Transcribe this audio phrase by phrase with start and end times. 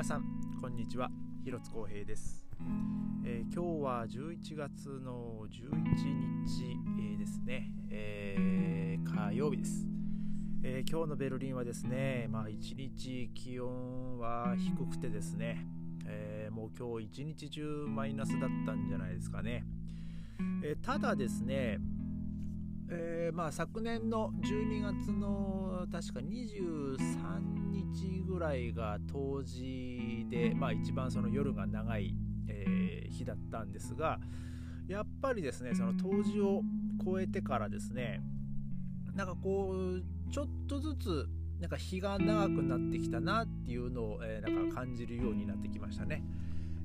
[0.00, 0.24] 皆さん
[0.62, 1.10] こんにちは。
[1.44, 2.46] 広津光平です、
[3.22, 5.74] えー今日は11月の11
[6.46, 9.86] 日、えーですね、えー火曜日です、
[10.62, 15.66] えー今日のベルリンはですねまあ一日気温は低くてですね、
[16.06, 19.66] えーもう今日一日中マイナスだったんじゃないですかね、
[20.64, 21.76] えーただですね
[22.92, 26.98] えーまあ、昨年の12月の確か23
[27.70, 32.14] 日ぐらいが冬至で、まあ、一番その夜が長い、
[32.48, 34.18] えー日だったんですが
[34.88, 36.62] やっぱりですねその冬至を
[37.04, 38.20] 超えてからですね
[39.14, 41.28] なんかこうちょっとずつ
[41.60, 46.22] なんか日が長くなってきたなっていうのを、えーなんか感じるようになってきましたね。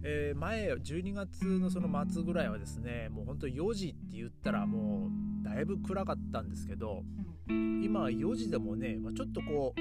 [0.04, 7.04] えー前12月のその末ぐらいはですねもう本当4時って言ったらもうだいぶ暗かったんですけど
[7.48, 9.80] 今は4時でもね、まあ、ちょっとこう、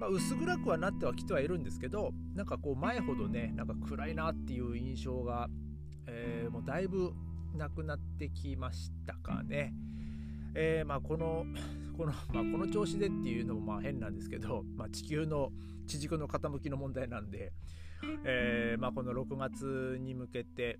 [0.00, 5.48] まあ、薄暗くはなってはきてはいるんですけどなんかこう前ほどねなんか暗いなっていう印象が、
[6.06, 7.12] えーもうだいぶ
[7.56, 9.74] なくなってきましたかね。
[10.54, 11.44] えーまあ、この
[11.96, 15.52] この,、まあ、この調子でっていうのもまあ変なんですけど、まあ、地球の
[15.86, 17.52] 地軸の傾きの問題なんで、
[18.24, 20.78] えーまあ、この6月に向けて、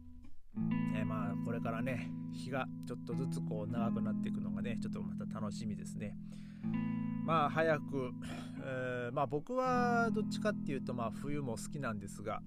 [0.94, 6.16] えーまあこれからね日がちょっとずつこう長くなっていくのがねちょっとまた楽しみですね。
[7.24, 8.12] まあ早く、
[8.62, 12.42] えーまあ僕はどっちかっていうとまあ冬も好きなんですが、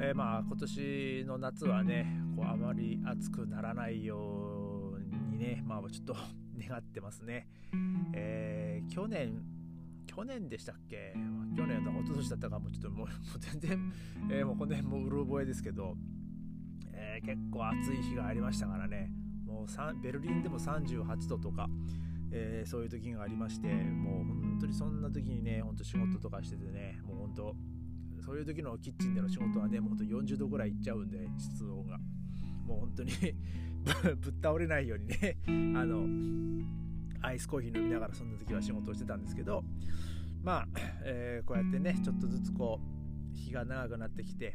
[0.00, 2.06] えーまあ今年の夏はね
[2.36, 6.16] こうあまり暑くならないようにねまあちょっと
[6.58, 7.46] 願ってますね。
[8.14, 9.42] えー去年
[10.06, 11.14] 去年でしたっけ？
[11.56, 13.92] 去年だ一昨年だったかもちょっともう全然、
[14.30, 15.96] えーもうこの辺もうる覚えですけど、
[17.24, 19.10] 結構暑い日がありましたからね。
[19.46, 21.68] もうベルリンでも38度とか、
[22.32, 27.56] えーそういう時がありましてもう本当にそんな時にね本当仕事とかしててねもう本当
[28.24, 31.98] そういう時のキッチンでの仕事はねもう本当40度ぐらいいっちゃうんで室温が。
[32.66, 33.12] もう本当に
[34.04, 35.36] ぶぶっ倒れないようにね
[35.76, 36.06] あの
[37.20, 39.64] アイスコーヒー飲みながらそんな時は仕事をしてたんですけど
[40.42, 40.68] まあ、
[41.04, 42.91] えーこうやってねちょっとずつこう
[43.34, 44.54] 日が長くなってきて、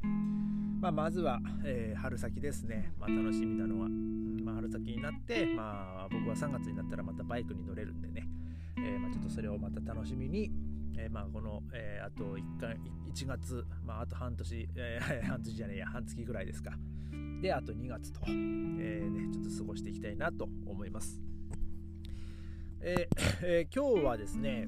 [0.79, 8.27] まあ、まずは、えー春先ですね、まあ、楽しみなのは、まあ、春先になって、まあ、僕は3月になったらまたバイクに乗れるんでね、
[8.77, 10.51] えーまあ、ちょっとそれをまた楽しみに、
[10.97, 12.77] えーまあ、この、えーあと 1, 回
[13.11, 16.77] 1月、まあ、あと半年、えー 半年じゃねえや半月ぐらいですか。
[17.41, 21.21] であと2月と、えーね、ちょっと過ごしていきたいなと思います。
[22.81, 24.67] えー えー今日はですね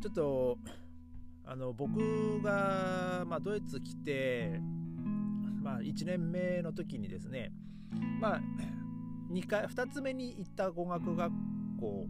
[0.00, 0.58] ちょっと
[1.52, 4.58] あの僕が、まあ、ドイツ来て、
[5.62, 7.52] まあ、1年目の時にですね、
[8.22, 8.40] まあ、
[9.30, 11.30] 2, 回2つ目に行った語学学
[11.78, 12.06] 校、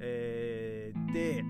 [0.00, 1.44] えーで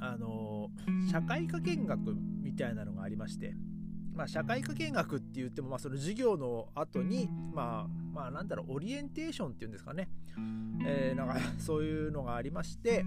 [0.00, 0.70] あの
[1.10, 3.52] 社会科見学みたいなのがありまして、
[4.14, 10.08] まあ、社会科見学って言っても、まあ、その授業の後にまあまあなんだろうオリエンテーションっていうんですかね、
[10.86, 13.04] えーなんかそういうのがありまして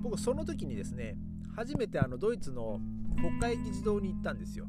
[0.00, 1.16] 僕その時にですね
[1.54, 2.80] 初めてあのドイツの
[3.16, 4.66] 国会議事堂に行ったんですよ。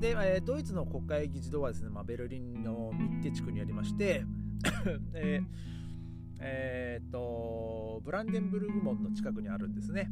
[0.00, 4.24] で、えードイツの国会議事堂はですね、まあ、ベルリンのミッテ地区にありまして
[5.14, 5.46] えー
[6.40, 10.10] えーっとブランデンブルグ門の近くにあるんですね。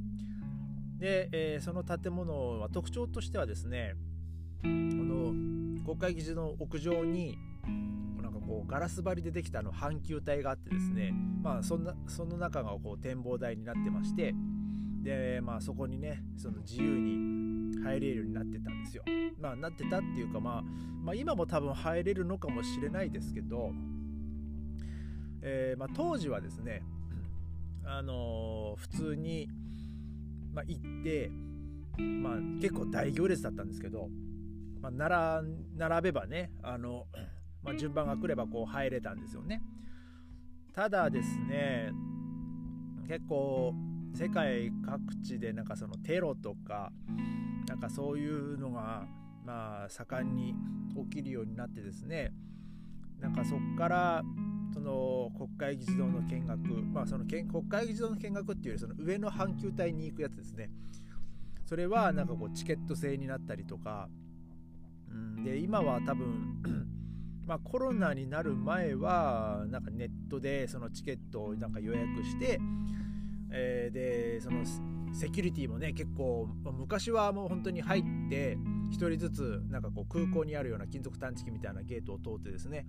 [0.99, 3.97] で、えーその建物は特徴としてはですね
[4.63, 5.33] この
[5.85, 7.37] 国会議事堂の屋上に
[8.23, 11.13] なんかこうガラス張りでできたあの半球体があってですね
[11.43, 14.35] まあそんなその中がこう展望台になってまして
[15.03, 19.03] でまあそこにねその自由に入れるようになってたんですよ。
[19.41, 20.63] まあなってたっていうか、まあ、
[21.03, 23.73] まあ今も多分入れるのかもしれないですけど、
[25.43, 26.83] えーまあ、当時はですね
[27.85, 29.49] あのー普通に、
[30.53, 31.31] まあ、行って、
[31.99, 34.09] まあ、結構大行列だったんですけど、
[34.81, 37.07] まあ、並ん並べばねあの、
[37.63, 39.63] まあ、順番が来ればこう入れたんですよね。
[40.73, 41.91] ただですね
[43.09, 43.75] 結構
[44.15, 46.93] 世界各地でなんかそのテロとか
[47.67, 49.07] なんかそういうのが
[49.45, 50.55] まあ盛んに
[51.11, 52.33] 起きるようになってですね
[53.21, 54.23] なんかそこから
[54.73, 56.59] その国会議事堂の見学
[56.93, 60.71] まあその国会議事堂の見学っていうよりその上の半球体に行くやつですね。
[61.65, 64.09] それはなんかこうチケット制になったりとか、
[65.11, 66.61] うん、で今は多分
[67.47, 72.61] まあコロナになる前はなんかネットでそのチケットをなんか予約して、
[73.53, 74.65] えーでその
[75.15, 78.57] セキュリティもね結構昔はもう本当に入って
[78.91, 82.87] 1人ずつなんかこう空港にあるような金属探知機みたいなゲートを通ってですね、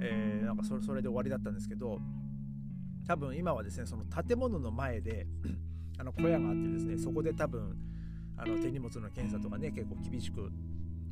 [0.00, 2.00] えーなんかそれそれで終わりだったんですけど
[3.06, 5.26] 多分今はですねその建物の前で
[5.98, 7.76] あの小屋があってですねそこで多分
[8.36, 10.50] あの手荷物の検査とかね結構厳しく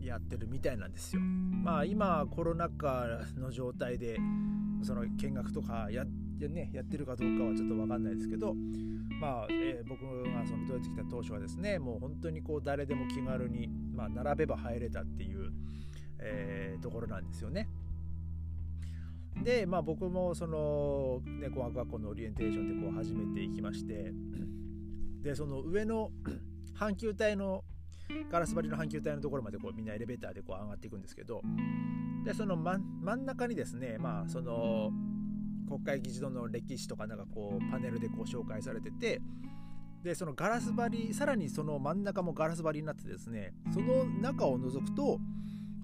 [0.00, 1.20] やってるみたいなんですよ。
[1.20, 4.16] まあ今コロナ禍の状態で
[4.82, 6.04] その見学とかや,、
[6.46, 8.54] ね、やってるかどうかはちょっと分かんないですけど、
[9.20, 15.50] まあえー、僕がそのドイツ来た当初はですねもう本当にこう誰でも気軽に、まあ、並べば入れたっていう、
[16.20, 17.68] えー、ところなんですよね。
[19.42, 24.12] で、まあ、僕もその猫学学校のオリエンテーションでこう始めていきまして
[25.22, 26.10] でその上の
[26.76, 27.64] 阪急隊の
[28.30, 31.42] ガラス張りの阪急隊のところまでこうみんなエレベーターでこう上がっていくんですけど
[32.24, 32.78] でその真
[33.16, 34.90] ん中にですねまあその
[35.68, 39.20] 国会議事堂の歴史とかなんかこうパネルでこう紹介されてて
[40.02, 45.18] でそのガラス張りさらにその真ん中もガラス張りになってですねその中を覗くと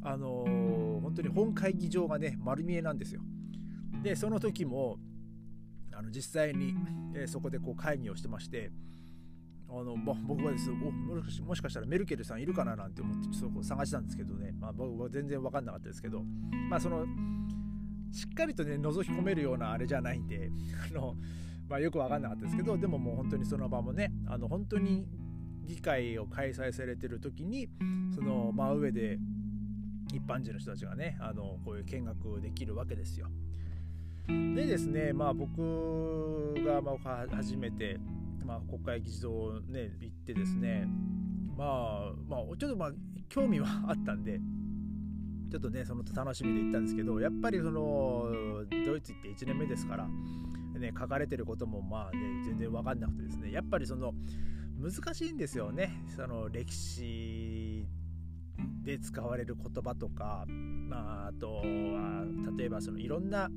[0.02, 3.22] あのー、本当に本会議場がね丸見えなんですよ。
[4.02, 4.98] でその時も
[5.94, 6.74] あの実際に、
[7.14, 8.70] えー、そこでこう会議をしてまして
[9.70, 10.74] あの、ま、僕はですお
[11.44, 16.22] もしかしたらメルケルさんいるかななんて思ってちょっと探したんですけどね、まあ、僕は全然分かんなかったですけど。
[16.68, 17.06] まあその
[18.14, 20.50] しっかりとね覗き込めるようなあれじゃないんで
[20.90, 21.16] あの、
[21.68, 25.06] まあ、よく分かんなかったですけどでももう本当にその場もねあの本当に
[25.64, 27.68] 議会を開催されてる時に
[28.14, 29.18] その真上で
[30.12, 33.28] 一般人の人たちがねあのこういう見学できるわけですよ。
[34.28, 37.98] でですねまあ僕がまあ初めて
[38.44, 40.86] まあ、国会議事堂ね行ってですね
[41.56, 42.92] まあまあちょっとまあ
[43.28, 44.38] 興味はあったんで
[45.54, 48.26] ちょっとねその楽しみで行ったんですけどやっぱりその
[48.84, 50.08] ドイツ行って1年目ですから
[50.80, 54.14] ね書かれてることもまあね全然分かんなくてですねやっぱりその
[54.82, 56.02] 難しいんですよね。
[56.16, 57.86] その歴史
[58.82, 62.24] で使われる言葉とか、まあ、あとは
[62.58, 63.48] 例えばそのいろんな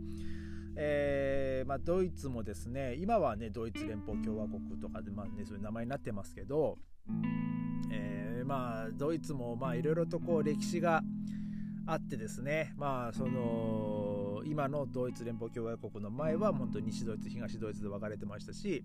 [0.76, 6.78] えー、まあ、ドイツもですね今はねドイツ連邦共和国とかで、まあね、そういう名前になってますけど、
[7.92, 11.02] えー、まあ、ドイツもいろいろとこう歴史が
[11.88, 18.84] あってですねまあその今のドイツ連邦共和国の前は本当に西ドイツ東ドイツで分かれてましたし、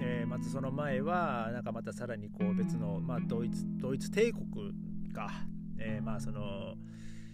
[0.00, 4.44] えー、またその前はなんかまたさらにこう別の、まあ、ドイツドイツ帝国
[5.14, 5.30] か、
[5.78, 6.74] えー、まあその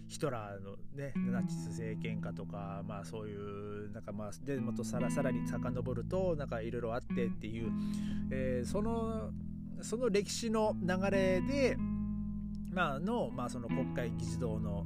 [0.07, 7.71] ヒトラーのねナチス政権下とかまあそういうなんかまあでもとさらさらに遡るとなんかいろいろあってっていう、
[8.31, 9.29] えー、その
[9.81, 11.77] その歴史の流れで
[12.79, 14.85] まあのまあその国会議事堂の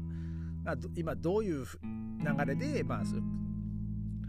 [0.95, 3.03] 今どういう流れでまあ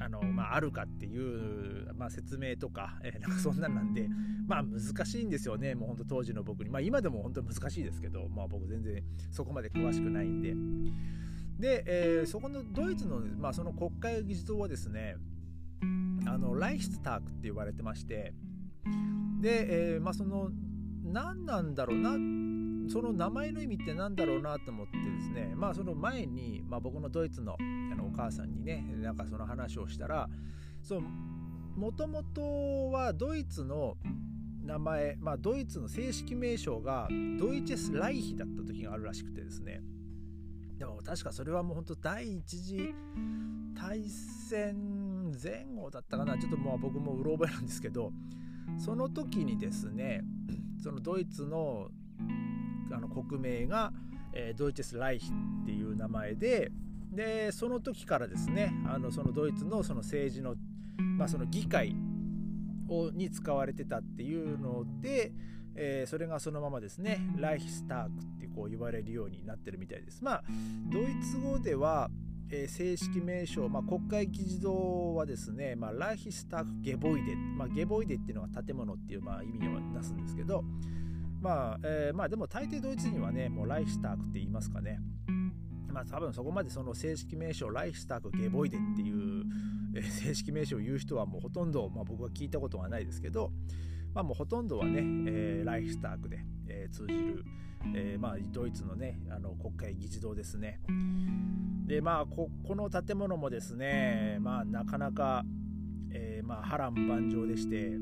[0.04, 4.06] あの、まあ、あるかっていう、まあ、説明とか、えー、なんかそんなんなんで、
[4.46, 6.68] まあ難しいんですよね、もう本当当時の僕に。
[6.68, 10.54] まあ今でも本当難しいですけど、まあ僕全然そこまで詳しくないんで。
[11.58, 15.16] で、えー、そこのドイツの、まあその国会議事堂はですね、
[16.26, 18.34] あの、ライヒスタークって言われてまして、
[19.40, 20.50] で、えー、まあその、
[21.04, 22.43] 何なんだろうな、
[22.88, 27.56] その名前の意味って何だろうなと思ってですね、まあその前に、まあ僕のドイツの
[27.92, 30.28] あのお母さんにね、なんかその話をしたら、
[30.82, 33.96] そう、もともとはドイツの
[34.64, 37.08] 名前、まあ、ドイツの正式名称が
[37.38, 39.82] ドイチェス・ライヒだった時があるらしくてですね。
[40.78, 42.94] でも確かそれはもう本当第一次
[43.74, 46.38] 大戦前後だったかな。
[46.38, 48.12] ちょっともう僕もうろ覚えなんですけど
[48.78, 50.22] その時にですね
[50.82, 51.88] そのドイツの
[52.92, 53.92] あの国名が、
[54.32, 55.30] えー、ドイチェス・ライヒ
[55.62, 56.70] っていう名前で
[57.12, 60.56] でその時からですねあのそのドイツのその政治の
[60.96, 61.94] まあ、その議会
[62.88, 65.32] をに使われてたっていうので、
[65.74, 70.22] えー、それがそのままですねライヒスタークってこう言われるようになってるみたいです。
[70.22, 70.44] まあ
[70.92, 72.10] ドイツ語では、
[72.50, 80.62] え、正式名称、まあ、国会議事堂はですね、まあ、ライヒスターク・ゲボイデ、まあ、ゲボイデっていうのは建物っていう、まあ、意味を出すんですけど
[81.44, 84.98] まあ、えー、まあでも大抵ドイツにはねもうライヒスタークって言いますかね
[85.92, 89.44] まあ多分そこまでその正式名称ライヒスターク・ゲボイデっていう
[89.94, 93.52] え正式名称を言う人はもうほとんど、まあ、僕は聞いたことはないですけど、
[94.14, 97.44] まあ、もうほとんどはね、えー、ライフスタークで、えー、通じる、
[97.94, 100.80] えー、まあ、ドイツのねあの国会議事堂ですね。
[101.86, 105.44] でまあここの建物もですね、まあ、なかなか、
[106.10, 107.98] えまあ、波乱万丈でして、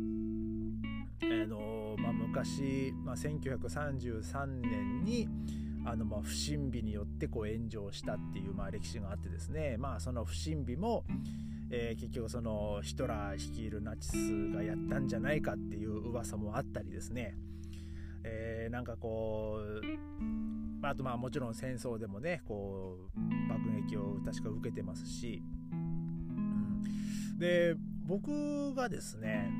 [1.20, 5.28] えのまあ、昔、まあ、1933年に
[5.84, 9.76] あのまあ不審火によってこう炎上したっていうまあ歴史があってですね。
[9.78, 11.04] まあその不審火も、
[11.70, 17.36] えー、結局そのヒトラー率いるナチスがやったんじゃないかっていう噂もあったりですね、
[18.22, 26.82] えー、なんかこうあとまあもちろん戦争でもねこう爆撃を確か受けてますし、うん、
[27.38, 27.74] で
[28.06, 29.50] 僕がですね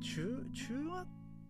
[0.00, 1.06] 中中学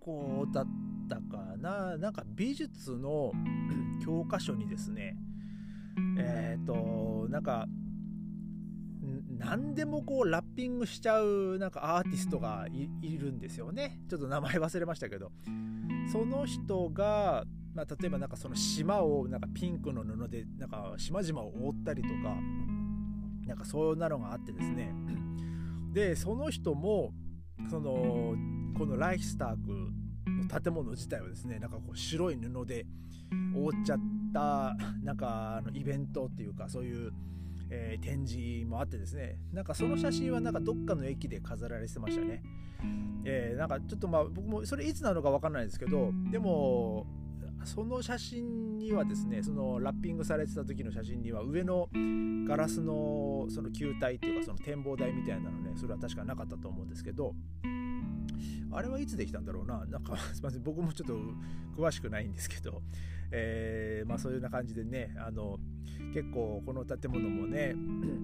[0.07, 0.67] 校だっ
[1.09, 1.99] たかな。
[1.99, 3.33] なんか美術の
[4.05, 5.17] 教科書にですね
[6.19, 7.67] えっ、ー、となんか
[9.39, 12.67] 何でもこうラッピングしちゃうなんかアーティストが
[13.03, 14.01] いるんですよね。
[14.09, 15.33] ちょっと名前忘れましたけど。
[16.11, 17.45] その人が、
[17.75, 22.37] まあ、例えばなんかその島をなんかピンクの布でなんか島々を覆ったりとか
[23.47, 24.93] なんかそういうのがあってですね。
[25.93, 27.13] でその人も
[27.71, 28.35] その
[28.79, 29.93] このライヒスターク
[30.27, 32.87] の建物自体はですねなんかこう白い布で
[33.55, 33.99] 覆っちゃっ
[34.33, 37.13] たなんかあのイベントっていうかそういう
[37.71, 42.43] えー、展示もあってですねなんかその写真はなんかどっかの駅で飾られてましたね、
[43.25, 47.07] えー、なんかちょっとまあ僕もそれいつなのか分かんないですけどでも
[47.65, 51.89] その写真にはですねそのラッピングされてた時の写真には上の
[52.47, 57.35] ガラスのその球体っていうかその展望台みたいなのねそれは確かなかったと思うんですけど
[58.73, 59.85] あれはいつできたんだろうな。
[59.87, 60.63] なんか すいません。
[60.63, 61.19] 僕もちょっと
[61.81, 62.83] 詳しくないんですけど。
[63.31, 65.59] えー、まあ、そういうような感じでねあの
[66.15, 67.75] 結構この建物もね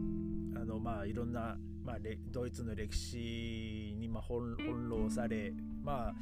[0.61, 1.97] あのまあいろんな、まあ、
[2.31, 4.57] ドイツの歴史にま翻
[4.89, 6.15] 弄され、まあ、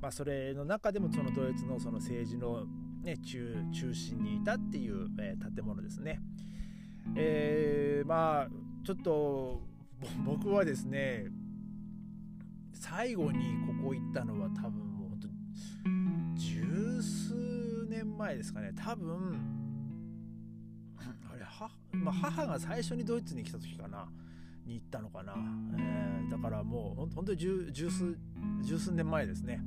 [0.00, 2.64] まあそれの中でもそのドイツのその政治の、
[3.02, 6.20] ね、中中心にいたっていう、えー、建物ですね。
[7.16, 8.48] えー、まあ
[8.84, 9.62] ちょっと
[10.24, 11.26] 僕はですね
[12.80, 15.28] 最後にここ行ったのは多分もう本当
[16.40, 18.72] 十数年前ですかね。
[18.76, 19.38] 多分
[21.30, 24.08] あれは、まあ、母が最初にドイツに来た時かな。
[24.68, 25.34] に行ったのかな、
[25.78, 28.16] えー、だからもう本当に十十数
[28.62, 29.60] 十数年前ですね。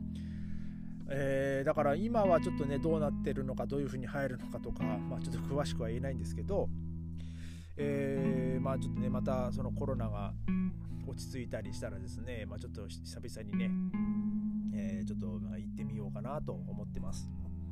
[1.09, 6.69] えー、だから今はちょっとねどうなってるのかどういうふうに入るのかとか、まあ、ちょっと詳しくは言えないんですけど、
[7.75, 10.33] えー、まあちょっとねまたそのコロナが
[11.11, 13.69] 落ち着いたりしたらですね、まあ、ちょっと久々にね、
[14.73, 17.29] えー、ちょっと行ってみようかなと思ってます。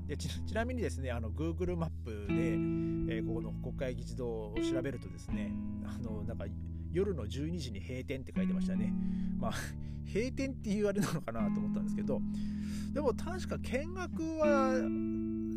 [0.07, 5.53] でちなみにですねあの Google マップで、えー、ここの国会議事堂を調べるとですね
[5.85, 6.45] あのなんか
[6.91, 8.91] 夜の12時に閉店って書いてましたね。
[9.37, 9.53] まあ
[10.11, 12.19] 閉店って言われなのかなと思ったんですけど
[12.93, 14.73] でも確か見学は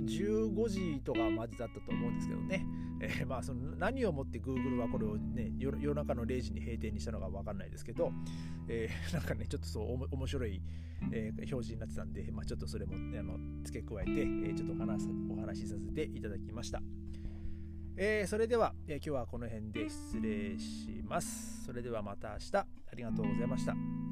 [0.04, 2.66] 15時とかまでだったと思うんですけどね、
[3.02, 8.12] えー、まあその何をもって Google はこれをね夜中の0時に閉店にしたのか分かんないですけど、
[8.68, 10.62] えー、 なんかねちょっとそう面白い、
[11.12, 16.80] えー、表示になってたんで、まあ、ちょっとそれも、ね、あの付け加えて、えー、ちょっとお話お話しさせていただきました。
[17.94, 21.64] えー、それでは、えー、今日はこの辺で失礼します。
[21.64, 22.66] それではまた明日あ
[22.97, 24.12] りがとうございました。